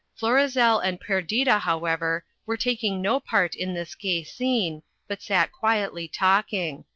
Florizel 0.15 0.79
and 0.79 0.99
Perdita, 0.99 1.59
however, 1.59 2.25
were 2.47 2.57
taking 2.57 3.03
no 3.03 3.19
part 3.19 3.53
in 3.53 3.75
this 3.75 3.93
gay 3.93 4.23
scene, 4.23 4.81
but 5.07 5.21
sat 5.21 5.51
quietly 5.51 6.07
talking. 6.07 6.85